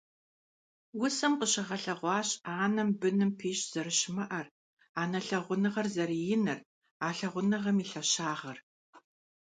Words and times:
Усэм 1.03 1.33
къыщыгъэлъэгъуащ 1.39 2.29
анэм 2.63 2.89
быным 2.99 3.31
пищӀ 3.39 3.63
зэрыщымыӀэр, 3.71 4.47
анэ 5.01 5.19
лъагъуныгъэр 5.27 5.87
зэрыиныр, 5.95 6.59
а 7.05 7.07
лъагъуныгъэм 7.17 7.77
и 7.83 7.85
лъэщагъыр. 7.91 8.57